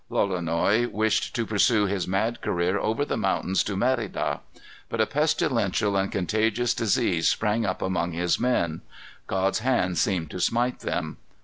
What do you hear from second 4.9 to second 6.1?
a pestilential